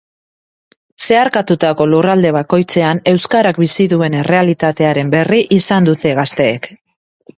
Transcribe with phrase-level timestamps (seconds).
[1.07, 6.73] Zeharkatutako lurralde bakoitzean euskarak bizi duen errealitatearen berri izan dute gazteek.